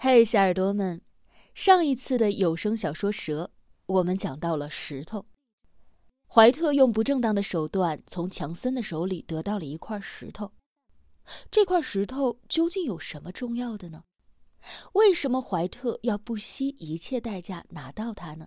[0.00, 1.02] 嘿，小耳朵们，
[1.54, 3.46] 上一次的有声小说《蛇》，
[3.86, 5.26] 我们讲到了石头。
[6.28, 10.52] 怀特用不正当的手段从强森的手里得到了一块石头。
[11.50, 14.04] 这块石头究竟有什么重要的呢？
[14.92, 18.46] 为什么怀特要不惜一切代价拿到它呢？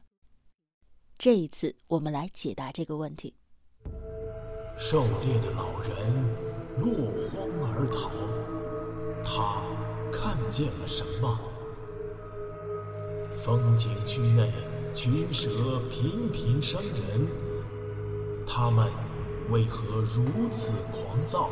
[1.18, 3.36] 这一次，我们来解答这个问题。
[4.78, 6.16] 狩猎的老人
[6.78, 8.10] 落荒而逃，
[9.26, 9.62] 他
[10.12, 11.40] 看见了什么？
[13.34, 14.52] 风景区内
[14.94, 15.50] 群蛇
[15.90, 17.28] 频频伤人，
[18.46, 18.88] 他们
[19.50, 21.50] 为何如此狂躁？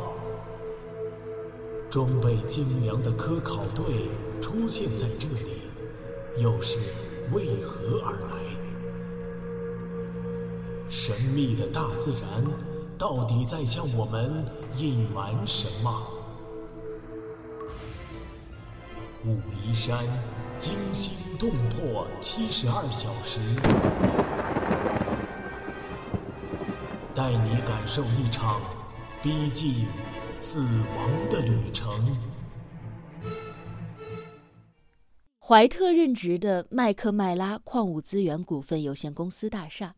[1.88, 4.08] 装备精良的科考队
[4.40, 5.62] 出现在这里，
[6.36, 6.78] 又是
[7.32, 8.38] 为何而来？
[10.88, 12.44] 神秘的大自然
[12.96, 14.44] 到底在向我们
[14.76, 16.19] 隐瞒什么？
[19.26, 19.98] 武夷山
[20.58, 23.38] 惊心动魄七十二小时，
[27.14, 28.62] 带你感受一场
[29.22, 29.86] 逼近
[30.38, 30.60] 死
[30.96, 32.16] 亡的旅程。
[35.38, 39.96] 怀特任职的麦克麦拉矿物资源股份有限公司大厦。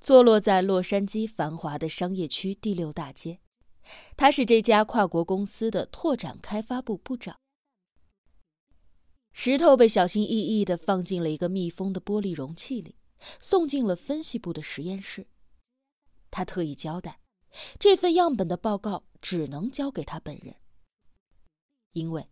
[0.00, 3.38] 坐落在洛杉矶繁华的商业区第六大街，
[4.16, 7.39] 他是这家跨国公司的拓展开发部部长。
[9.32, 12.96] 石头被小心翼翼地放进了一个密封的玻璃容器里，
[13.40, 15.26] 送进了分析部的实验室。
[16.30, 17.20] 他特意交代，
[17.78, 20.56] 这份样本的报告只能交给他本人，
[21.92, 22.26] 因为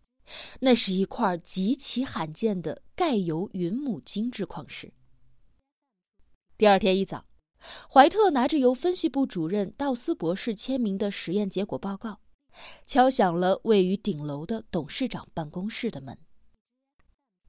[0.61, 4.93] 那是一块极其罕见的钙铀云母精制矿石。
[6.57, 7.25] 第二天一早。
[7.91, 12.21] 怀特拿着由分析部主任道斯博士签名的实验结果报告，
[12.87, 16.17] 敲响了位于顶楼的董事长办公室的门。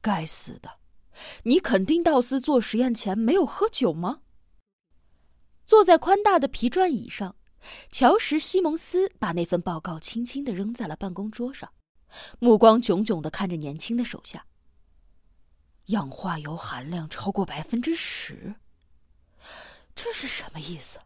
[0.02, 0.80] 该死的！
[1.44, 4.22] 你肯定道斯做实验前没有喝酒吗？
[5.66, 7.36] 坐在宽大的皮转椅上，
[7.92, 11.74] 乔什·西蒙斯把那份报告轻轻的扔在了办公桌上，
[12.40, 14.46] 目光炯炯的看着年轻的手下。
[15.88, 18.56] 氧化铀含量超过百分之十。
[19.94, 21.00] 这是什么意思？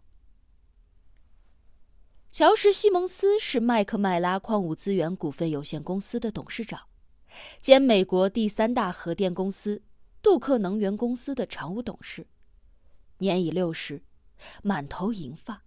[2.31, 6.87] 乔什·西蒙斯是麦克麦拉矿物资源股份有限公司的董事长，
[7.59, 9.81] 兼美国第三大核电公司
[10.21, 12.27] 杜克能源公司的常务董事，
[13.17, 14.03] 年已六十，
[14.61, 15.63] 满头银发。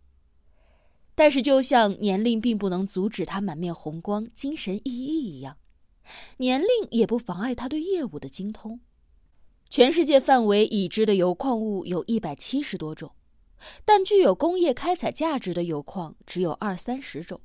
[1.15, 5.56] 但是，就像年龄并不能阻止他满面红光、精神奕奕一样，
[6.37, 8.81] 年龄也不妨碍他对业务的精通。
[9.71, 13.12] 全世界范围已知的铀矿物有一百七十多种，
[13.84, 17.41] 但具有工业开采价值的铀矿只有二三十种。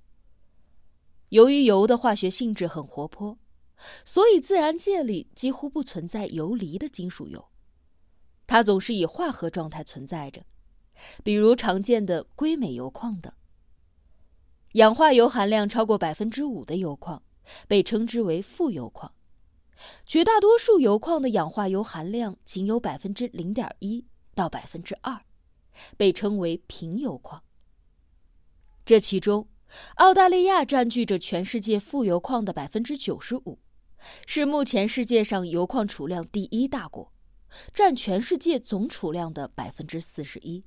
[1.30, 3.38] 由于铀的化学性质很活泼，
[4.06, 7.46] 所以自然界里几乎不存在游离的金属铀，
[8.48, 10.46] 它总是以化合状态存在着，
[11.24, 13.32] 比如常见的硅镁铀矿等。
[14.74, 17.24] 氧化铀含量超过百分之五的铀矿
[17.68, 19.14] 被称之为富铀矿。
[20.06, 24.06] 绝大多数铀矿的氧化铀含量仅有百分之零点一
[24.36, 25.26] 到百分之二，
[25.98, 27.44] 被称为贫铀矿。
[28.86, 29.50] 这其中，
[29.96, 33.60] 澳大利亚占据着全世界富铀矿的百分之九十五，
[34.26, 37.12] 是目前世界上铀矿储量第一大国，
[37.74, 40.64] 占全世界总储量的百分之四十一。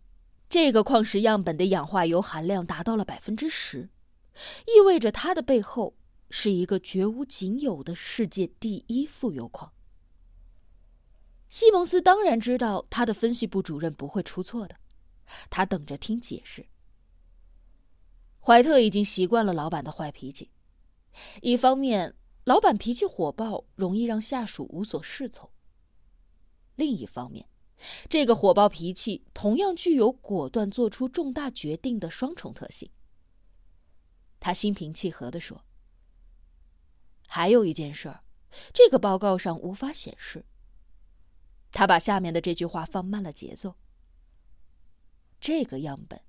[0.48, 3.88] 这个矿石样本的氧化铀含量达到了百分之十，
[4.66, 5.96] 意味着它的背后。
[6.30, 9.72] 是一个绝无仅有的世界第一富铀矿。
[11.48, 14.74] 西蒙斯当然知道他的分析部主任不会出错的，
[15.48, 16.66] 他等着听解释。
[18.40, 20.50] 怀特已经习惯了老板的坏脾气，
[21.40, 25.48] 一方面，老板脾气火爆，容易让下属无所适从；
[26.76, 27.48] 另一方面，
[28.08, 32.90] 这个火爆脾气同样具有果断做出重大决定的双重特性。
[34.38, 35.64] 他心平气和地说。
[37.26, 38.22] 还有一件事儿，
[38.74, 40.44] 这个报告上无法显示。
[41.72, 43.76] 他把下面的这句话放慢了节奏。
[45.40, 46.20] 这个样本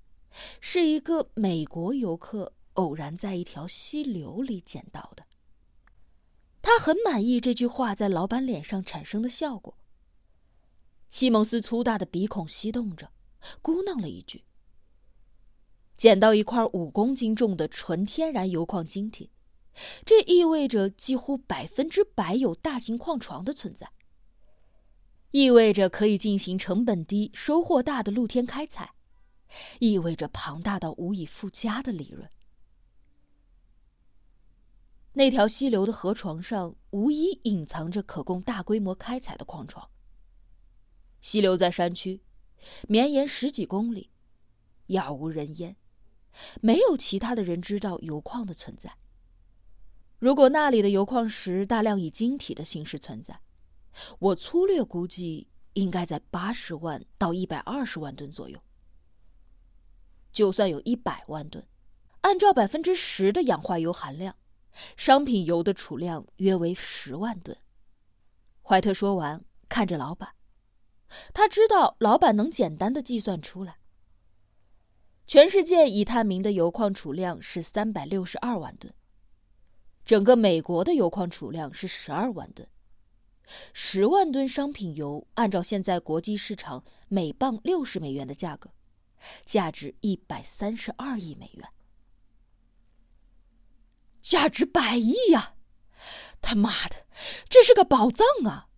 [0.60, 5.25] 是一个美国游客偶然在一条溪流里捡到的。
[6.66, 9.78] 他很满意这句话在老板脸上产生的效果。
[11.10, 13.12] 西蒙斯粗大的鼻孔翕动着，
[13.62, 14.44] 咕囔了一句
[15.96, 19.30] ：“捡到一块五公斤重的纯天然铀矿晶体。”
[20.04, 23.92] 这意味着几乎百分之百有大型矿床的存在，
[25.30, 28.94] 意味着可以进行成本低、收获大的露天开采，
[29.78, 32.28] 意味着庞大到无以复加的利润。
[35.18, 39.88] 那条溪流的河床上无疑隐藏着可供大规模开采的矿床。
[41.22, 42.20] 溪流在山区，
[42.86, 44.10] 绵延十几公里，
[44.88, 45.74] 杳无人烟，
[46.60, 48.94] 没有其他的人知道油矿的存在。
[50.18, 53.40] 如果那里的油矿石大量以晶体的形式存在，
[54.18, 58.60] 我粗略估计应该在八十万到一百二十万吨左右。
[60.30, 61.66] 就算有一百万吨，
[62.20, 64.36] 按照百分之十的氧化铀含量，
[64.96, 67.56] 商品油的储量约为十万吨。
[68.62, 70.30] 怀特说完，看着老板，
[71.32, 73.78] 他知道老板能简单的计算出来。
[75.26, 78.92] 全世界已探明的油矿储量是三百六十二万吨。
[80.04, 82.68] 整个美国的油矿储量是十二万吨，
[83.72, 88.70] 十万吨商品油按照现在国际市场每磅六十美元的价格，
[89.44, 91.68] 价值一百三十二亿美元，
[94.26, 95.54] 价值百亿呀！
[96.42, 97.06] 他妈的，
[97.48, 98.68] 这是个宝藏啊！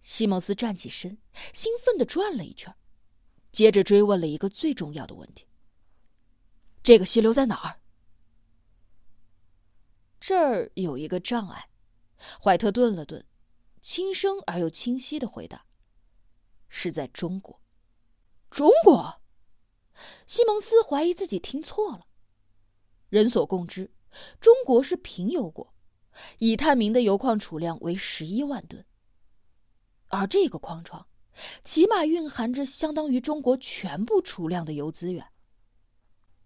[0.00, 1.18] 西蒙斯站起身，
[1.52, 2.74] 兴奋地转了一圈，
[3.52, 5.46] 接着追问了一个最重要的问题：
[6.82, 7.82] 这个溪流在哪儿？
[10.18, 11.68] 这儿有一个障碍，
[12.42, 13.22] 怀特顿了顿，
[13.82, 15.66] 轻声而又清晰的回答
[16.70, 17.60] ：“是在中国。”
[18.50, 19.20] 中国？
[20.26, 22.06] 西蒙斯怀疑自己听错了。
[23.10, 23.92] 人所共知，
[24.40, 25.74] 中国是贫油国，
[26.38, 28.84] 已探明的油矿储量为十一万吨，
[30.08, 31.06] 而这个矿床
[31.64, 35.26] 起码蕴含着相当于中国全部储量的油资源。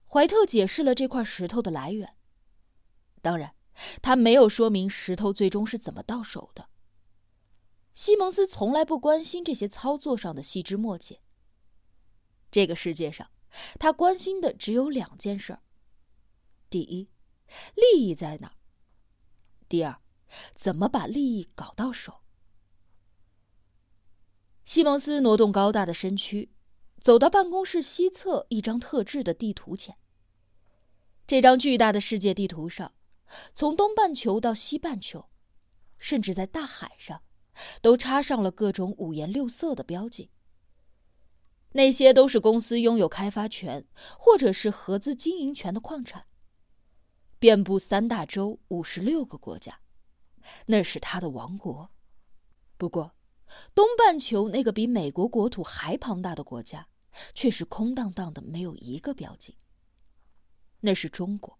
[0.06, 2.16] 怀特解释了这块石头的来源，
[3.20, 3.54] 当然。
[4.00, 6.68] 他没有说明石头最终是怎么到手的。
[7.92, 11.20] 西蒙斯从来不关心这些操作上的细枝末节。
[12.52, 13.28] 这个世界上，
[13.80, 15.60] 他关心的只有两件事儿：
[16.70, 17.08] 第一，
[17.74, 18.52] 利益在哪儿；
[19.68, 20.00] 第二，
[20.54, 22.20] 怎么把利益搞到手。
[24.64, 26.50] 西蒙斯挪动高大的身躯，
[27.00, 29.96] 走到办公室西侧一张特制的地图前。
[31.26, 32.92] 这张巨大的世界地图上。
[33.52, 35.28] 从东半球到西半球，
[35.98, 37.22] 甚至在大海上，
[37.80, 40.30] 都插上了各种五颜六色的标记。
[41.72, 43.88] 那些都是公司拥有开发权
[44.18, 46.26] 或者是合资经营权的矿产，
[47.44, 49.78] 遍布三大洲五十六个国家，
[50.64, 51.90] 那是他的王国。
[52.78, 53.14] 不过，
[53.74, 56.88] 东半球那个比美国国土还庞大的国家，
[57.34, 59.58] 却是空荡荡的，没有一个标记。
[60.80, 61.58] 那是中国。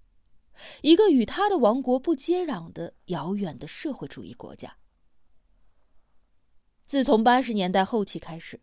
[0.81, 4.75] 一个与他的王国不接壤的遥远的社会主义国家。
[6.87, 8.59] 自从八十年代后期开始，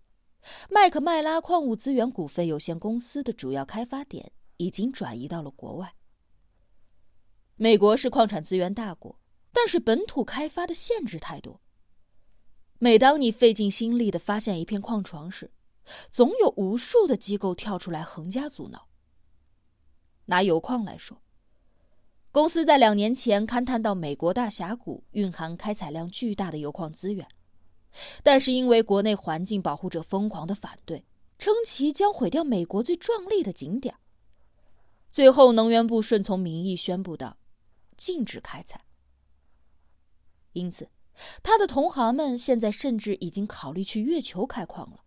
[0.71, 5.94] 麦克麦拉矿物资源股份有限公司的主要开发点已经转移到了国外。
[7.62, 9.19] 美国是矿产资源大国，
[9.54, 11.62] 但是本土开发的限制太多。
[12.80, 15.52] 每当你费尽心力的发现一片矿床时，
[16.10, 18.88] 总有无数的机构跳出来横加阻挠。
[20.25, 21.22] 拿油矿来说。
[22.31, 27.28] 公司在两年前勘探到美国大峡谷蕴含开采量巨大的油矿资源，
[28.24, 31.06] 但是因为国内环境保护者疯狂的反对，
[31.38, 33.94] 称其将毁掉美国最壮丽的景点。
[35.12, 37.38] 最后，能源部顺从民意宣布道
[38.01, 38.86] ：“禁止开采。”
[40.53, 40.89] 因此，
[41.44, 45.05] 他的同行们现在甚至已经考虑去月球开矿了。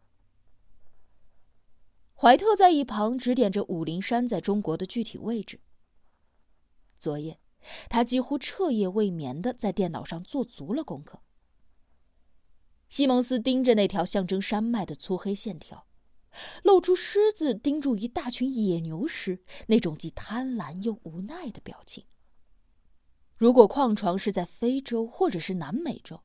[2.14, 5.60] 怀特在一旁指点着武陵山在中国的具体位置。
[6.96, 7.40] 昨夜，
[7.90, 11.20] 他几乎彻夜未眠的在电脑上做足了功课。
[12.88, 15.88] 西蒙斯盯着那条象征山脉的粗黑线条，
[16.62, 22.06] 露出狮子盯住一大群野牛时那种既贪婪又无奈的表情。
[23.36, 26.22] 如果矿床是在非洲或者是南美洲，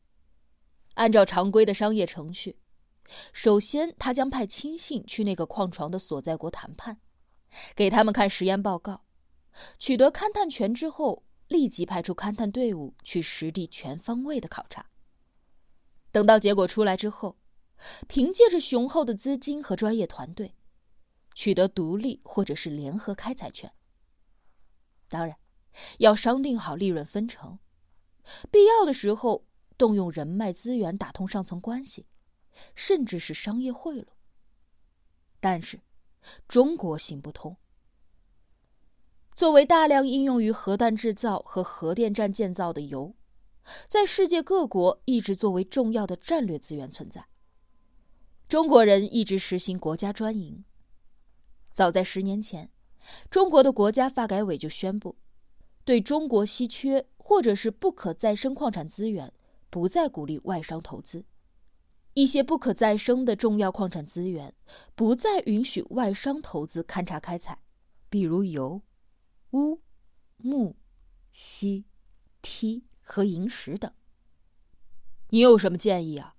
[0.94, 2.60] 按照常规的商业程序，
[3.34, 7.00] 首先他将派亲信去那个矿床的所在国谈判，
[7.76, 9.06] 给他们看实验报告。
[9.80, 14.86] 取得勘探权之后，立即派出勘探队伍去实地全方位的考察。
[16.12, 17.38] 等到结果出来之后，
[18.08, 20.56] 凭借着雄厚的资金和专业团队，
[21.34, 23.74] 取得独立或者是联合开采权。
[25.08, 25.36] 当然，
[26.00, 27.60] 要商定好利润分成，
[28.52, 29.46] 必要的时候
[29.78, 32.06] 动用人脉资源打通上层关系，
[32.76, 34.08] 甚至是商业贿赂。
[35.40, 35.82] 但是，
[36.48, 37.56] 中国行不通。
[39.34, 43.16] 作为大量应用于核弹制造和核电站建造的油，
[43.88, 47.28] 在世界各国一直作为重要的战略资源存在。
[48.50, 50.66] 中国人一直实行国家专营。
[51.72, 52.70] 早在十年前，
[53.30, 55.16] 中国的国家发改委就宣布，
[55.86, 59.34] 对中国稀缺或者是不可再生矿产资源
[59.70, 61.24] 不再鼓励外商投资；
[62.14, 64.54] 一些不可再生的重要矿产资源
[64.96, 67.62] 不再允许外商投资勘察开采，
[68.10, 68.82] 比如油、
[69.52, 69.80] 钨、
[70.38, 70.76] 钼、
[71.32, 71.86] 锡、
[72.42, 73.92] 锑和银石等。
[75.30, 76.36] 你有什么建议啊？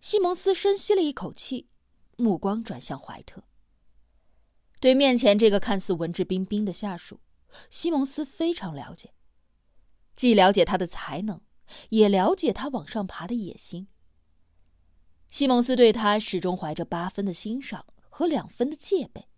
[0.00, 1.68] 西蒙斯深吸了一口气，
[2.16, 3.44] 目光转向怀特。
[4.80, 7.20] 对面前这个看似文质彬彬的下属，
[7.70, 9.12] 西蒙斯非常了解，
[10.16, 11.40] 既了解他的才能，
[11.90, 13.88] 也了解他往上爬的野心。
[15.28, 19.28] 西蒙斯对他始终怀着八分的欣赏和两分的戒备，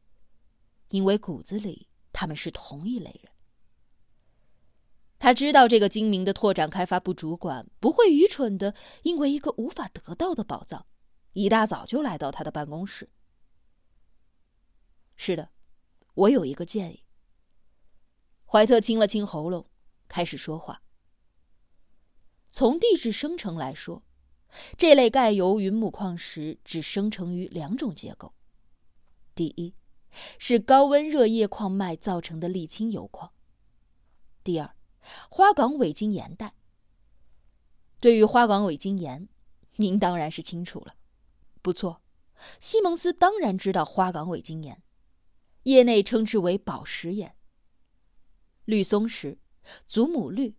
[0.88, 3.32] 因为骨子里他们是同一类人。
[5.20, 10.84] 他知道这个精明的拓展开发部主管不会愚蠢的，因为一个无法得到的宝藏，
[11.32, 13.08] 一大早就来到他的办公室。
[15.16, 15.50] 是的，
[16.14, 17.03] 我有一个建议。
[18.54, 19.66] 怀特清了清喉咙，
[20.06, 20.80] 开始说话。
[22.52, 24.04] 从地质生成来说，
[24.78, 28.32] 这类钙油云母矿石只生成于两种结构：
[29.34, 29.74] 第一，
[30.38, 33.32] 是高温热液矿脉造成的沥青油矿；
[34.44, 34.76] 第二。
[35.28, 36.54] 花岗伪晶岩带。
[37.98, 39.28] 对于花岗伪晶岩，
[39.78, 40.94] 您当然是清楚了。
[41.60, 42.00] 不错，
[42.60, 44.80] 西蒙斯当然知道花岗伪晶岩，
[45.64, 47.34] 业内称之为宝石岩。
[48.64, 49.38] 绿松石、
[49.86, 50.56] 祖母绿、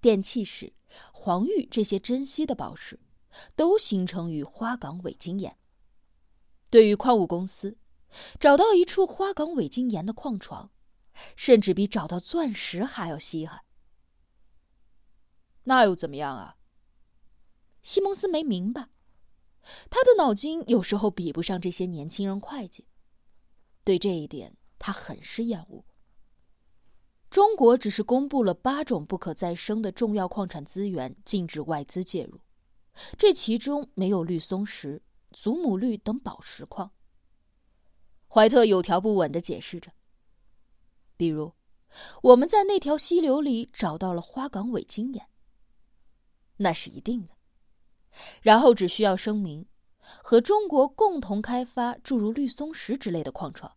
[0.00, 0.72] 电气石、
[1.12, 3.00] 黄玉这些珍稀的宝石，
[3.56, 5.58] 都形成于花岗伪晶岩。
[6.70, 7.76] 对于矿物公司，
[8.38, 10.70] 找到一处花岗伪晶岩的矿床，
[11.36, 13.64] 甚至比找到钻石还要稀罕。
[15.64, 16.56] 那又怎么样啊？
[17.82, 18.88] 西蒙斯没明白，
[19.90, 22.86] 他的脑筋有时候比不上这些年轻人会计。
[23.84, 25.84] 对这一点，他很是厌恶。
[27.32, 32.38] 中国只是公布了八种不可再生的重要矿产资源，禁止外资介入，
[33.16, 36.92] 这其中没有绿松石、祖母绿等宝石矿。
[38.28, 39.90] 怀特有条不紊的解释着，
[41.16, 41.54] 比如，
[42.20, 45.26] 我们在那条溪流里找到了花岗伪晶岩。
[46.58, 47.32] 那是一定的。
[48.42, 49.66] 然后只需要声明，
[50.22, 53.74] 和中国共同开发诸如绿松石之类的矿床，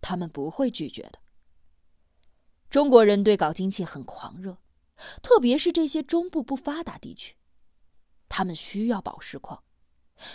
[0.00, 1.20] 他们不会拒绝的。
[2.70, 4.56] 中国人对搞经济很狂热，
[5.22, 7.36] 特别是这些中部不发达地区，
[8.28, 9.64] 他们需要宝石矿，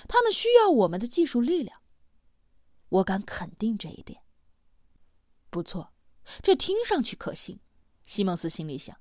[0.09, 1.81] 他们需要我们的技术力量。
[2.89, 4.21] 我敢肯定这一点。
[5.49, 5.93] 不错，
[6.41, 7.59] 这听上去可行。
[8.05, 8.95] 西蒙斯心里想。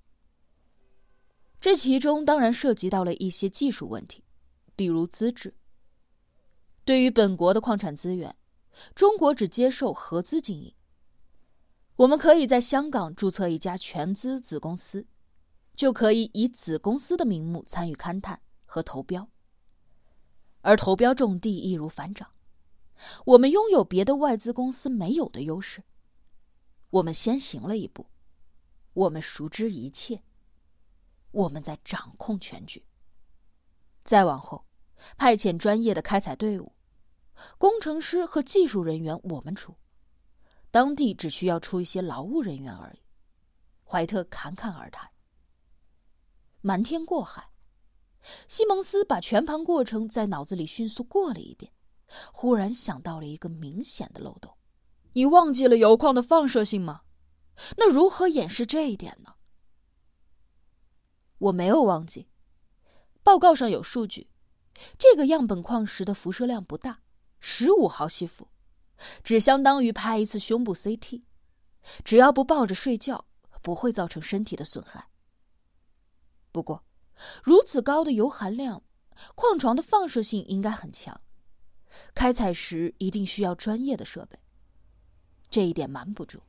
[1.60, 4.24] 这其中当然涉及到了一些技术问题，
[4.76, 5.54] 比如资质。
[6.84, 8.34] 对于本国的矿产资源，
[8.94, 10.74] 中国只接受合资经营。
[11.96, 15.06] 我们可以在香港注册一家全资子公司，
[15.76, 19.30] 就可以以子公司的名目参与勘探和投标。
[20.62, 22.32] 而投标种地易如反掌，
[23.26, 25.84] 我们拥有别的外资公司没有的优势。
[26.90, 28.06] 我们先行了一步，
[28.94, 30.22] 我们熟知一切。
[31.30, 32.84] 我们在掌控全局。
[34.02, 34.66] 再往后，
[35.16, 36.72] 派遣专业的开采队伍，
[37.58, 39.76] 工程师和技术人员我们出，
[40.74, 42.98] 当地只需要出一些劳务人员而已。
[43.84, 45.08] 怀特侃侃而谈。
[46.62, 47.48] 瞒天过海，
[48.48, 51.72] 西蒙斯把全盘过程在脑子里迅速过了一遍，
[52.32, 54.52] 忽然想到了一个明显的漏洞：
[55.12, 57.02] 你忘记了油矿的放射性吗？
[57.76, 59.34] 那如何掩饰这一点呢？
[61.38, 62.26] 我没有忘记，
[63.22, 64.28] 报告上有数据，
[64.98, 67.02] 这个样本矿石的辐射量不大，
[67.38, 68.48] 十五毫西弗，
[69.22, 71.22] 只相当于拍一次胸部 CT，
[72.04, 73.26] 只要不抱着睡觉，
[73.62, 75.08] 不会造成身体的损害。
[76.52, 76.84] 不过，
[77.42, 78.82] 如此高的铀含量，
[79.34, 81.20] 矿床的放射性应该很强，
[82.14, 84.38] 开采时一定需要专业的设备，
[85.50, 86.42] 这一点瞒不住。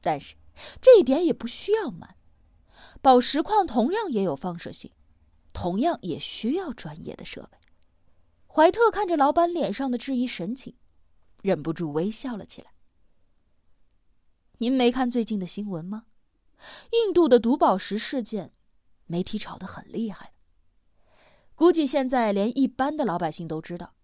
[0.00, 0.36] 但是，
[0.80, 2.16] 这一点也不需要瞒。
[3.00, 4.92] 宝石矿同样也有放射性，
[5.52, 7.58] 同样也需要专业的设备。
[8.46, 10.76] 怀特看着老板脸上的质疑神情，
[11.42, 12.72] 忍不住微笑了起来。
[14.58, 16.06] 您没看最近的新闻吗？
[16.90, 18.52] 印度的毒宝石事件，
[19.06, 20.32] 媒体炒得很厉害。
[21.54, 23.94] 估计现在连一般的老百姓都知道，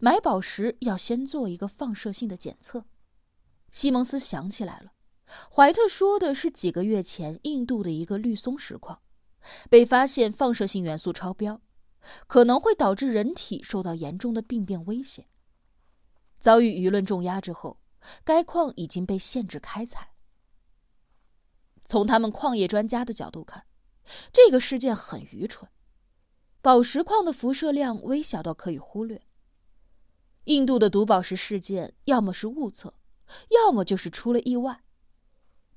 [0.00, 2.84] 买宝石要先做一个放射性的检测。
[3.72, 4.92] 西蒙斯想起来了。
[5.50, 9.00] 怀特说的是几个月前印度的一个绿松石矿，
[9.68, 11.60] 被发现放射性元素超标，
[12.28, 15.26] 可能会导致人体受到严重的病变危险。
[16.44, 17.80] 遭遇舆论重压之后，
[18.22, 20.12] 该矿已经被限制开采。
[21.86, 23.64] 从他们矿业专家的角度看，
[24.30, 25.70] 这个事件很愚蠢。
[26.60, 29.22] 宝石矿的辐射量微小到可以忽略。
[30.44, 32.92] 印度的毒宝石事件，要么是误测，
[33.48, 34.84] 要么就是出了意外，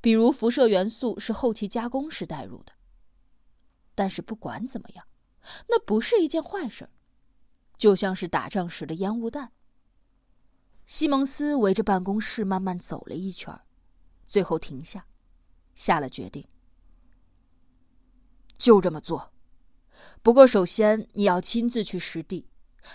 [0.01, 2.73] 比如辐射元素是后期加工时带入的。
[3.95, 5.07] 但是不管怎么样，
[5.69, 6.89] 那不是一件坏事，
[7.77, 9.53] 就像是打仗时的烟雾弹。
[10.87, 13.53] 西蒙斯围着办公室慢慢走了一圈，
[14.25, 15.05] 最后停下，
[15.75, 16.47] 下了决定，
[18.57, 19.33] 就这么做。
[20.23, 22.47] 不过，首先你要亲自去实地，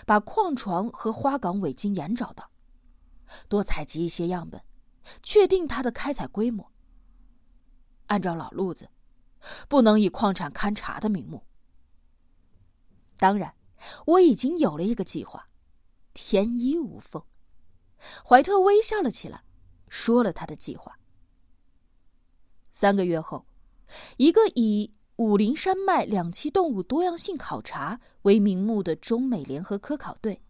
[0.07, 2.49] 把矿床和花岗伪晶岩找到，
[3.47, 4.63] 多采集一些样本，
[5.21, 6.71] 确定它的开采规模。
[8.07, 8.89] 按照老路子，
[9.69, 11.45] 不能以矿产勘察的名目。
[13.19, 13.53] 当然，
[14.07, 15.45] 我已经有了一个计划，
[16.11, 17.23] 天衣无缝。
[18.27, 19.43] 怀特微笑了起来，
[19.87, 20.97] 说了他的计划。
[22.71, 23.45] 三个月后，
[24.17, 30.41] 一个以武陵山脉两栖动物多样性考察为名目的中美联合科考队，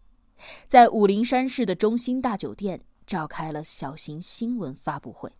[0.66, 5.30] 在武陵山市的中心大酒店召开了小型新闻发布会。